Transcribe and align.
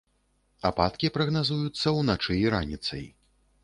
Ападкі 0.69 1.13
прагназуюцца 1.19 1.95
ўначы 2.01 2.43
і 2.43 2.45
раніцай. 2.57 3.09